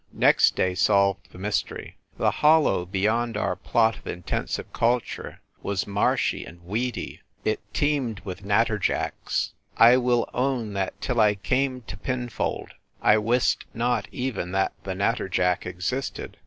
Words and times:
Next 0.13 0.55
day 0.55 0.73
solved 0.73 1.31
the 1.31 1.37
m3'stery. 1.37 1.93
The 2.17 2.31
hollow 2.31 2.87
beyond 2.87 3.37
our 3.37 3.55
plot 3.55 3.99
of 3.99 4.07
intensive 4.07 4.73
culture 4.73 5.41
was 5.61 5.85
marshy 5.85 6.43
and 6.43 6.59
weedy, 6.63 7.21
it 7.45 7.59
teemed 7.71 8.19
with 8.21 8.43
natterjacks. 8.43 9.51
I 9.77 9.97
will 9.97 10.27
own 10.33 10.73
that 10.73 10.99
till 11.01 11.21
I 11.21 11.35
came 11.35 11.81
to 11.81 11.97
Pinfold 11.97 12.71
I 12.99 13.19
wist 13.19 13.65
not 13.75 14.07
even 14.11 14.53
that 14.53 14.73
the 14.83 14.95
natterjack 14.95 15.67
existed. 15.67 16.37